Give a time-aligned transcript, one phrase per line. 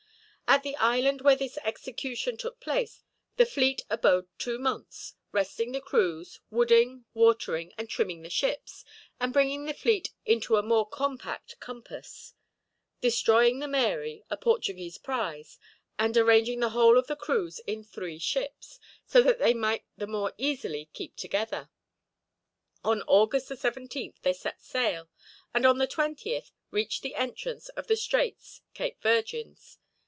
[0.47, 3.05] At the island where this execution took place
[3.37, 8.83] the fleet abode two months, resting the crews, wooding, watering, and trimming the ships,
[9.17, 12.33] and bringing the fleet into a more compact compass;
[12.99, 15.57] destroying the Mary, a Portuguese prize,
[15.97, 20.05] and arranging the whole of the crews in three ships, so that they might the
[20.05, 21.69] more easily keep together.
[22.83, 25.09] On August the 17th they set sail,
[25.53, 29.77] and on the 20th reached the entrance to the Straits, Cape Virgins.